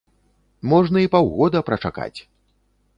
Можна 0.71 0.97
і 1.05 1.11
паўгода 1.17 1.65
прачакаць! 1.71 2.19